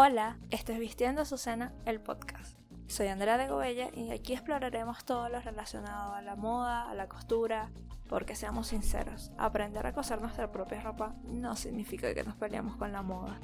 [0.00, 2.56] Hola, esto es Vistiendo Azucena, el podcast.
[2.86, 7.08] Soy Andrea de Gobella y aquí exploraremos todo lo relacionado a la moda, a la
[7.08, 7.72] costura,
[8.08, 12.92] porque seamos sinceros, aprender a coser nuestra propia ropa no significa que nos peleamos con
[12.92, 13.40] la moda.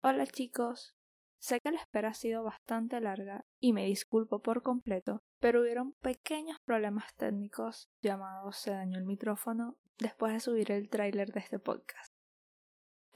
[0.00, 0.94] Hola chicos,
[1.40, 5.94] sé que la espera ha sido bastante larga y me disculpo por completo, pero hubieron
[5.94, 11.58] pequeños problemas técnicos llamados se dañó el micrófono después de subir el tráiler de este
[11.58, 12.17] podcast.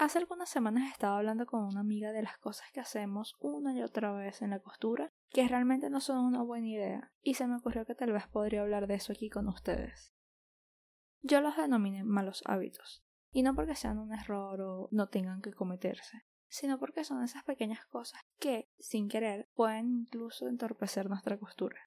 [0.03, 3.83] Hace algunas semanas estaba hablando con una amiga de las cosas que hacemos una y
[3.83, 7.55] otra vez en la costura, que realmente no son una buena idea, y se me
[7.55, 10.13] ocurrió que tal vez podría hablar de eso aquí con ustedes.
[11.21, 15.53] Yo los denominé malos hábitos, y no porque sean un error o no tengan que
[15.53, 21.79] cometerse, sino porque son esas pequeñas cosas que, sin querer, pueden incluso entorpecer nuestra costura.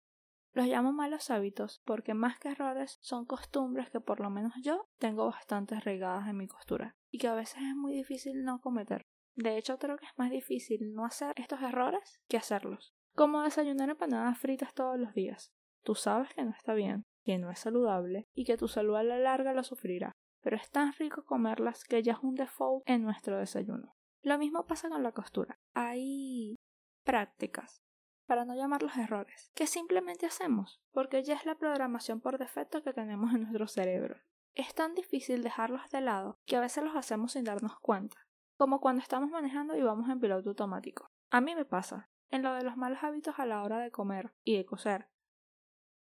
[0.56, 4.88] Los llamo malos hábitos porque más que errores son costumbres que por lo menos yo
[5.00, 9.06] tengo bastante regadas en mi costura y que a veces es muy difícil no cometer.
[9.36, 12.94] De hecho creo que es más difícil no hacer estos errores que hacerlos.
[13.16, 15.52] Como desayunar empanadas fritas todos los días.
[15.84, 19.04] Tú sabes que no está bien, que no es saludable y que tu salud a
[19.04, 23.04] la larga lo sufrirá, pero es tan rico comerlas que ya es un default en
[23.04, 23.94] nuestro desayuno.
[24.22, 25.60] Lo mismo pasa con la costura.
[25.74, 26.56] Hay
[27.04, 27.82] prácticas
[28.26, 32.84] para no llamar los errores, que simplemente hacemos, porque ya es la programación por defecto
[32.84, 34.18] que tenemos en nuestro cerebro.
[34.54, 38.18] Es tan difícil dejarlos de lado que a veces los hacemos sin darnos cuenta,
[38.58, 41.12] como cuando estamos manejando y vamos en piloto automático.
[41.30, 44.34] A mí me pasa, en lo de los malos hábitos a la hora de comer
[44.44, 45.10] y de coser.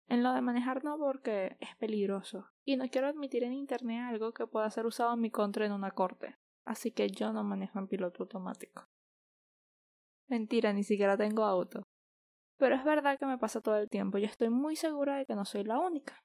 [0.07, 4.33] En lo de manejar no porque es peligroso, y no quiero admitir en internet algo
[4.33, 7.79] que pueda ser usado en mi contra en una corte, así que yo no manejo
[7.79, 8.87] en piloto automático.
[10.27, 11.82] Mentira, ni siquiera tengo auto.
[12.57, 15.35] Pero es verdad que me pasa todo el tiempo y estoy muy segura de que
[15.35, 16.23] no soy la única.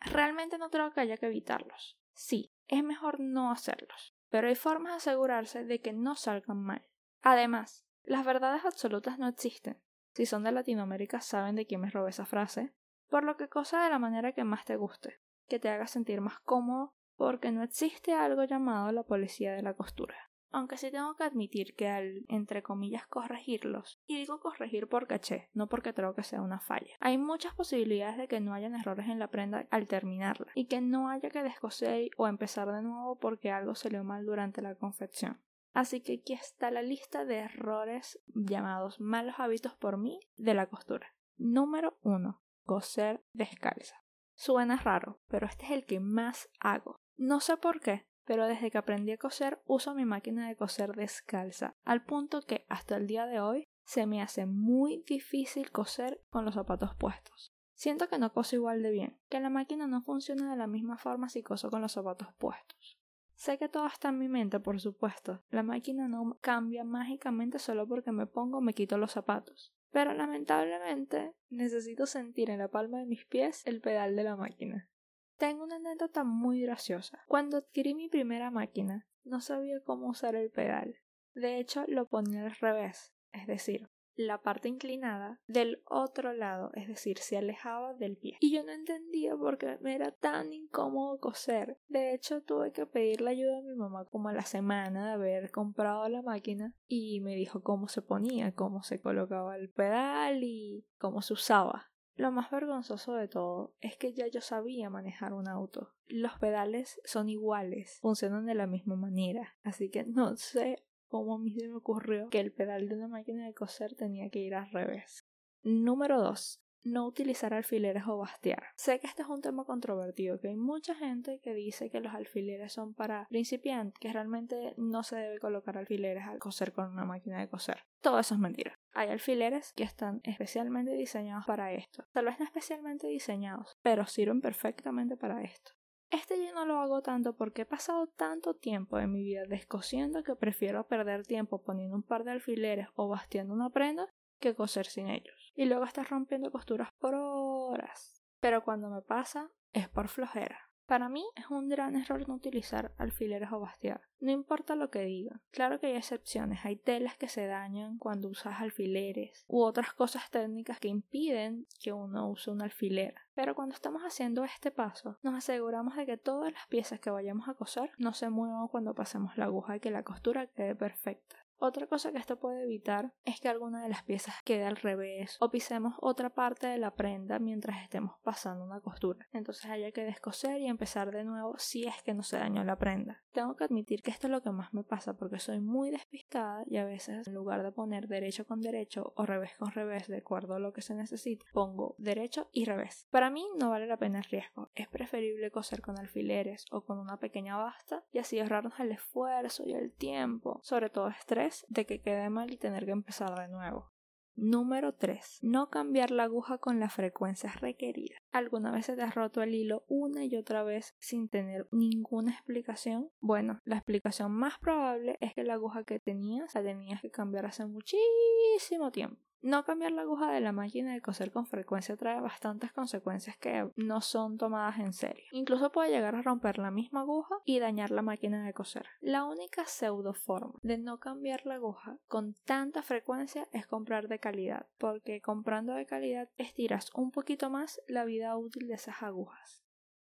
[0.00, 1.98] Realmente no creo que haya que evitarlos.
[2.12, 6.86] Sí, es mejor no hacerlos, pero hay formas de asegurarse de que no salgan mal.
[7.22, 9.82] Además, las verdades absolutas no existen.
[10.14, 12.74] Si son de Latinoamérica saben de quién me robé esa frase,
[13.08, 16.20] por lo que cosa de la manera que más te guste, que te haga sentir
[16.20, 21.14] más cómodo, porque no existe algo llamado la policía de la costura aunque sí tengo
[21.16, 26.14] que admitir que al, entre comillas, corregirlos, y digo corregir por caché, no porque creo
[26.14, 29.66] que sea una falla, hay muchas posibilidades de que no hayan errores en la prenda
[29.70, 34.04] al terminarla, y que no haya que descoser o empezar de nuevo porque algo salió
[34.04, 35.40] mal durante la confección.
[35.72, 40.68] Así que aquí está la lista de errores llamados malos hábitos por mí de la
[40.68, 41.14] costura.
[41.36, 42.40] Número 1.
[42.64, 44.02] Coser descalza.
[44.34, 47.02] Suena raro, pero este es el que más hago.
[47.18, 50.94] No sé por qué, pero desde que aprendí a coser uso mi máquina de coser
[50.94, 56.20] descalza, al punto que hasta el día de hoy se me hace muy difícil coser
[56.28, 57.54] con los zapatos puestos.
[57.72, 60.98] Siento que no coso igual de bien, que la máquina no funciona de la misma
[60.98, 62.98] forma si coso con los zapatos puestos.
[63.34, 65.42] Sé que todo está en mi mente, por supuesto.
[65.50, 69.74] La máquina no cambia mágicamente solo porque me pongo o me quito los zapatos.
[69.90, 74.88] Pero lamentablemente necesito sentir en la palma de mis pies el pedal de la máquina.
[75.36, 77.22] Tengo una anécdota muy graciosa.
[77.26, 80.96] Cuando adquirí mi primera máquina, no sabía cómo usar el pedal.
[81.34, 86.88] De hecho, lo ponía al revés, es decir, la parte inclinada del otro lado, es
[86.88, 88.38] decir, se alejaba del pie.
[88.40, 91.78] Y yo no entendía por qué me era tan incómodo coser.
[91.88, 95.50] De hecho, tuve que pedirle ayuda a mi mamá como a la semana de haber
[95.50, 100.86] comprado la máquina y me dijo cómo se ponía, cómo se colocaba el pedal y
[100.98, 101.90] cómo se usaba.
[102.16, 105.92] Lo más vergonzoso de todo es que ya yo sabía manejar un auto.
[106.06, 111.38] Los pedales son iguales, funcionan de la misma manera, así que no sé cómo a
[111.38, 114.54] mí se me ocurrió que el pedal de una máquina de coser tenía que ir
[114.54, 115.26] al revés.
[115.62, 118.62] Número 2 no utilizar alfileres o bastear.
[118.76, 122.14] Sé que este es un tema controvertido, que hay mucha gente que dice que los
[122.14, 127.04] alfileres son para principiantes, que realmente no se debe colocar alfileres al coser con una
[127.04, 127.78] máquina de coser.
[128.06, 128.78] Todo eso es mentira.
[128.92, 132.04] Hay alfileres que están especialmente diseñados para esto.
[132.12, 135.72] Tal vez no especialmente diseñados, pero sirven perfectamente para esto.
[136.12, 140.22] Este yo no lo hago tanto porque he pasado tanto tiempo en mi vida descosiendo
[140.22, 144.08] que prefiero perder tiempo poniendo un par de alfileres o bastiendo una prenda
[144.38, 145.50] que coser sin ellos.
[145.56, 148.22] Y luego estás rompiendo costuras por horas.
[148.38, 150.65] Pero cuando me pasa, es por flojera.
[150.86, 154.02] Para mí es un gran error no utilizar alfileres o bastear.
[154.20, 155.40] No importa lo que digan.
[155.50, 156.64] Claro que hay excepciones.
[156.64, 161.92] Hay telas que se dañan cuando usas alfileres u otras cosas técnicas que impiden que
[161.92, 163.14] uno use un alfiler.
[163.34, 167.48] Pero cuando estamos haciendo este paso, nos aseguramos de que todas las piezas que vayamos
[167.48, 171.45] a coser no se muevan cuando pasemos la aguja y que la costura quede perfecta.
[171.58, 175.38] Otra cosa que esto puede evitar es que alguna de las piezas quede al revés
[175.40, 179.26] o pisemos otra parte de la prenda mientras estemos pasando una costura.
[179.32, 182.76] Entonces haya que descoser y empezar de nuevo si es que no se dañó la
[182.76, 183.22] prenda.
[183.32, 186.62] Tengo que admitir que esto es lo que más me pasa porque soy muy despistada
[186.66, 190.18] y a veces en lugar de poner derecho con derecho o revés con revés de
[190.18, 193.06] acuerdo a lo que se necesite, pongo derecho y revés.
[193.10, 194.70] Para mí no vale la pena el riesgo.
[194.74, 199.64] Es preferible coser con alfileres o con una pequeña basta y así ahorrarnos el esfuerzo
[199.64, 203.48] y el tiempo, sobre todo estrés de que quede mal y tener que empezar de
[203.48, 203.92] nuevo.
[204.38, 205.38] Número 3.
[205.40, 208.16] No cambiar la aguja con la frecuencia requerida.
[208.32, 212.32] ¿Alguna vez se te ha roto el hilo una y otra vez sin tener ninguna
[212.32, 213.10] explicación?
[213.18, 217.46] Bueno, la explicación más probable es que la aguja que tenías la tenías que cambiar
[217.46, 219.22] hace muchísimo tiempo.
[219.46, 223.70] No cambiar la aguja de la máquina de coser con frecuencia trae bastantes consecuencias que
[223.76, 225.22] no son tomadas en serio.
[225.30, 228.88] Incluso puede llegar a romper la misma aguja y dañar la máquina de coser.
[229.00, 234.18] La única pseudo forma de no cambiar la aguja con tanta frecuencia es comprar de
[234.18, 239.62] calidad, porque comprando de calidad estiras un poquito más la vida útil de esas agujas.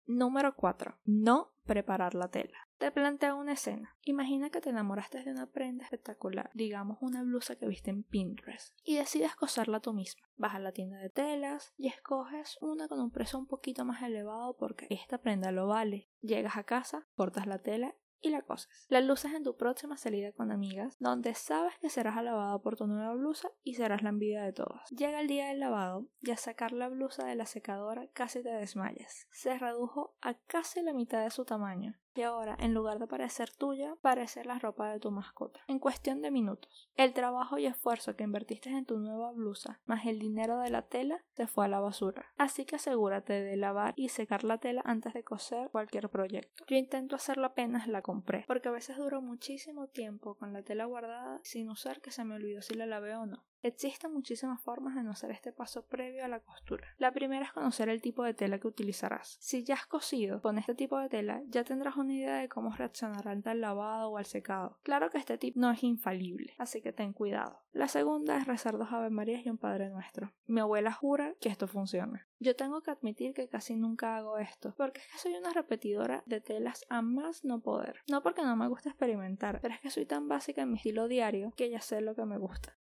[0.05, 0.97] Número 4.
[1.05, 2.67] No preparar la tela.
[2.81, 3.95] Te planteo una escena.
[4.05, 8.75] Imagina que te enamoraste de una prenda espectacular, digamos una blusa que viste en Pinterest,
[8.83, 10.27] y decides coserla tú misma.
[10.35, 14.01] Vas a la tienda de telas y escoges una con un precio un poquito más
[14.01, 16.09] elevado porque esta prenda lo vale.
[16.21, 18.87] Llegas a casa, cortas la tela y la coses.
[18.89, 22.87] La luces en tu próxima salida con amigas, donde sabes que serás alabado por tu
[22.87, 24.81] nueva blusa y serás la envidia de todos.
[24.89, 28.49] Llega el día del lavado y a sacar la blusa de la secadora casi te
[28.49, 29.27] desmayas.
[29.29, 33.49] Se redujo a casi la mitad de su tamaño y ahora, en lugar de parecer
[33.51, 35.61] tuya, parece la ropa de tu mascota.
[35.67, 40.05] En cuestión de minutos, el trabajo y esfuerzo que invertiste en tu nueva blusa, más
[40.05, 42.25] el dinero de la tela, se fue a la basura.
[42.37, 46.65] Así que asegúrate de lavar y secar la tela antes de coser cualquier proyecto.
[46.67, 50.85] Yo intento hacerlo apenas la compré, porque a veces duro muchísimo tiempo con la tela
[50.85, 53.43] guardada sin usar que se me olvidó si la lavé o no.
[53.63, 56.87] Existen muchísimas formas de no hacer este paso previo a la costura.
[56.97, 59.37] La primera es conocer el tipo de tela que utilizarás.
[59.39, 62.71] Si ya has cosido con este tipo de tela, ya tendrás una idea de cómo
[62.75, 64.79] reaccionará ante el lavado o al secado.
[64.83, 67.59] Claro que este tip no es infalible, así que ten cuidado.
[67.71, 70.33] La segunda es rezar dos Ave Marías y un Padre Nuestro.
[70.47, 72.27] Mi abuela jura que esto funciona.
[72.39, 76.23] Yo tengo que admitir que casi nunca hago esto, porque es que soy una repetidora
[76.25, 77.99] de telas a más no poder.
[78.09, 81.07] No porque no me gusta experimentar, pero es que soy tan básica en mi estilo
[81.07, 82.75] diario que ya sé lo que me gusta.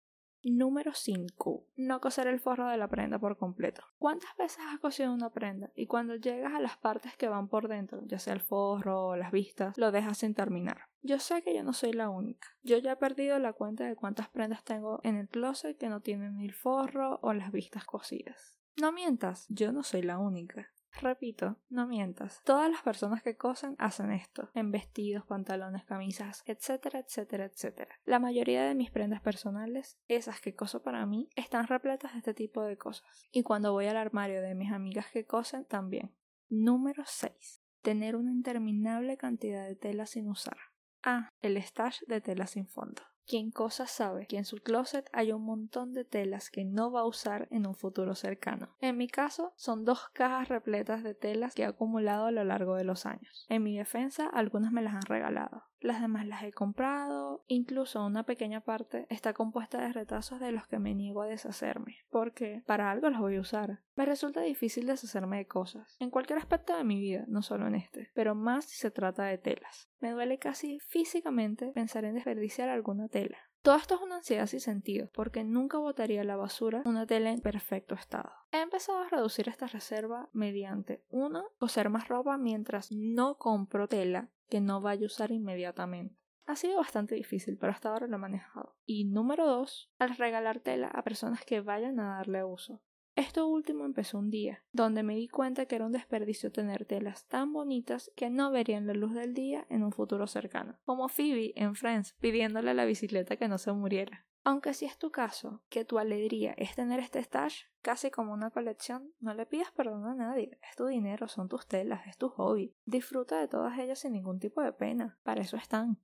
[0.51, 1.67] Número 5.
[1.77, 3.83] No coser el forro de la prenda por completo.
[3.99, 7.69] ¿Cuántas veces has cosido una prenda y cuando llegas a las partes que van por
[7.69, 10.89] dentro, ya sea el forro o las vistas, lo dejas sin terminar?
[11.03, 12.49] Yo sé que yo no soy la única.
[12.63, 16.01] Yo ya he perdido la cuenta de cuántas prendas tengo en el closet que no
[16.01, 18.59] tienen ni el forro o las vistas cosidas.
[18.81, 20.73] No mientas, yo no soy la única.
[21.01, 22.43] Repito, no mientas.
[22.45, 27.95] Todas las personas que cosen hacen esto, en vestidos, pantalones, camisas, etcétera, etcétera, etcétera.
[28.05, 32.35] La mayoría de mis prendas personales, esas que coso para mí, están repletas de este
[32.35, 33.29] tipo de cosas.
[33.31, 36.15] Y cuando voy al armario de mis amigas que cosen, también.
[36.49, 37.63] Número 6.
[37.83, 40.57] Tener una interminable cantidad de tela sin usar.
[41.03, 43.03] Ah, el stash de tela sin fondo.
[43.29, 47.01] Quien cosa sabe que en su closet hay un montón de telas que no va
[47.01, 48.71] a usar en un futuro cercano.
[48.81, 52.75] En mi caso, son dos cajas repletas de telas que he acumulado a lo largo
[52.75, 53.45] de los años.
[53.51, 58.25] En mi defensa, algunas me las han regalado las demás las he comprado, incluso una
[58.25, 62.91] pequeña parte está compuesta de retazos de los que me niego a deshacerme, porque para
[62.91, 63.81] algo los voy a usar.
[63.95, 67.75] Me resulta difícil deshacerme de cosas, en cualquier aspecto de mi vida, no solo en
[67.75, 69.89] este, pero más si se trata de telas.
[70.01, 73.39] Me duele casi físicamente pensar en desperdiciar alguna tela.
[73.63, 77.41] Todo esto es una ansiedad sin sentido, porque nunca botaría la basura una tela en
[77.41, 78.31] perfecto estado.
[78.53, 81.45] He empezado a reducir esta reserva mediante 1.
[81.59, 86.17] coser más ropa mientras no compro tela que no vaya a usar inmediatamente.
[86.47, 88.75] Ha sido bastante difícil, pero hasta ahora lo he manejado.
[88.87, 92.81] Y número 2, al regalar tela a personas que vayan a darle uso.
[93.19, 97.27] Esto último empezó un día, donde me di cuenta que era un desperdicio tener telas
[97.27, 101.53] tan bonitas que no verían la luz del día en un futuro cercano, como Phoebe
[101.57, 104.25] en Friends pidiéndole a la bicicleta que no se muriera.
[104.45, 108.53] Aunque si es tu caso, que tu alegría es tener este stash casi como una
[108.53, 110.57] colección, no le pidas perdón a nadie.
[110.71, 112.77] Es tu dinero, son tus telas, es tu hobby.
[112.85, 115.19] Disfruta de todas ellas sin ningún tipo de pena.
[115.25, 115.99] Para eso están.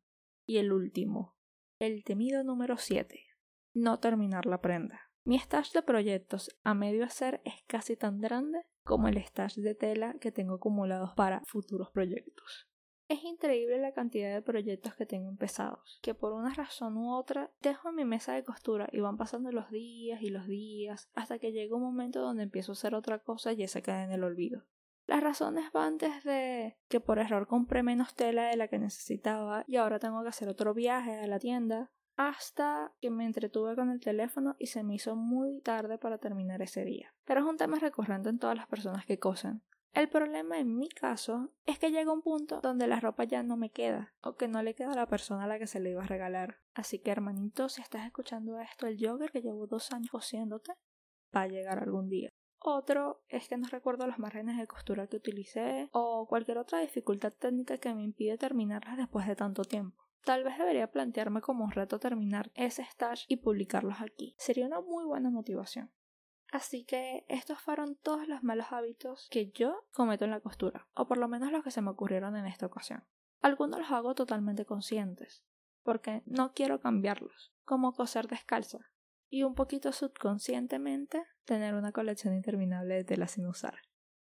[0.46, 1.36] Y el último,
[1.78, 3.20] el temido número 7.
[3.72, 5.03] No terminar la prenda.
[5.26, 9.74] Mi stash de proyectos a medio hacer es casi tan grande como el stash de
[9.74, 12.68] tela que tengo acumulados para futuros proyectos.
[13.08, 17.50] Es increíble la cantidad de proyectos que tengo empezados, que por una razón u otra
[17.62, 21.38] dejo en mi mesa de costura y van pasando los días y los días hasta
[21.38, 24.24] que llega un momento donde empiezo a hacer otra cosa y se queda en el
[24.24, 24.64] olvido.
[25.06, 29.76] Las razones van desde que por error compré menos tela de la que necesitaba y
[29.76, 34.00] ahora tengo que hacer otro viaje a la tienda, hasta que me entretuve con el
[34.00, 37.14] teléfono y se me hizo muy tarde para terminar ese día.
[37.24, 39.62] Pero es un tema recurrente en todas las personas que cosen.
[39.92, 43.56] El problema en mi caso es que llega un punto donde la ropa ya no
[43.56, 45.90] me queda o que no le queda a la persona a la que se le
[45.90, 46.58] iba a regalar.
[46.74, 50.72] Así que hermanito, si estás escuchando esto, el jogger que llevo dos años cosiéndote
[51.34, 52.28] va a llegar algún día.
[52.58, 57.32] Otro es que no recuerdo los márgenes de costura que utilicé o cualquier otra dificultad
[57.32, 60.02] técnica que me impide terminarlas después de tanto tiempo.
[60.24, 64.34] Tal vez debería plantearme como un reto terminar ese stash y publicarlos aquí.
[64.38, 65.92] Sería una muy buena motivación.
[66.50, 71.06] Así que estos fueron todos los malos hábitos que yo cometo en la costura, o
[71.06, 73.04] por lo menos los que se me ocurrieron en esta ocasión.
[73.40, 75.44] Algunos los hago totalmente conscientes,
[75.82, 78.90] porque no quiero cambiarlos, como coser descalza,
[79.28, 83.80] y un poquito subconscientemente tener una colección interminable de telas sin usar.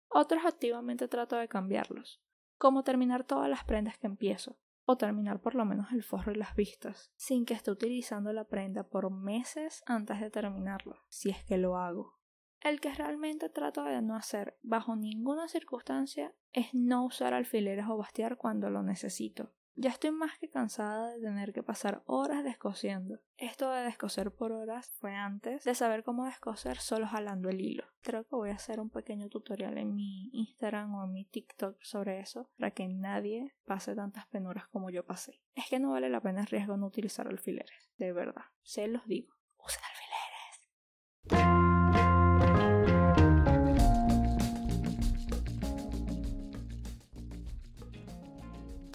[0.08, 2.20] Otros activamente trato de cambiarlos,
[2.56, 4.58] como terminar todas las prendas que empiezo,
[4.90, 8.44] o terminar por lo menos el forro y las vistas, sin que esté utilizando la
[8.44, 12.18] prenda por meses antes de terminarlo, si es que lo hago.
[12.62, 17.98] El que realmente trato de no hacer bajo ninguna circunstancia es no usar alfileres o
[17.98, 23.20] bastear cuando lo necesito, ya estoy más que cansada de tener que pasar horas descosiendo.
[23.36, 27.84] Esto de descoser por horas fue antes de saber cómo descoser solo jalando el hilo.
[28.02, 31.80] Creo que voy a hacer un pequeño tutorial en mi Instagram o en mi TikTok
[31.80, 35.40] sobre eso para que nadie pase tantas penuras como yo pasé.
[35.54, 38.46] Es que no vale la pena el riesgo no utilizar alfileres, de verdad.
[38.62, 39.37] Se los digo.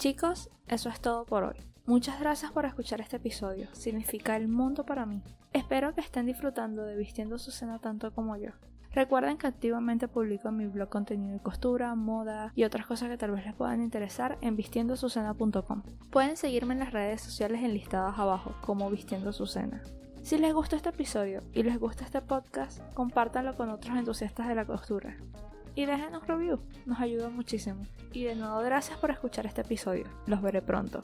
[0.04, 1.56] Chicos, eso es todo por hoy.
[1.86, 5.22] Muchas gracias por escuchar este episodio, significa el mundo para mí.
[5.54, 8.50] Espero que estén disfrutando de Vistiendo su cena tanto como yo.
[8.92, 13.16] Recuerden que activamente publico en mi blog contenido de costura, moda y otras cosas que
[13.16, 15.82] tal vez les puedan interesar en vistiendosucena.com.
[16.10, 19.82] Pueden seguirme en las redes sociales enlistadas abajo como Vistiendo su cena.
[20.20, 24.54] Si les gustó este episodio y les gusta este podcast, compártanlo con otros entusiastas de
[24.54, 25.16] la costura
[25.74, 27.84] y déjenos review, nos ayuda muchísimo.
[28.12, 30.04] Y de nuevo, gracias por escuchar este episodio.
[30.26, 31.02] Los veré pronto.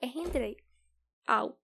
[0.00, 0.62] Es increíble.
[1.26, 1.56] Au.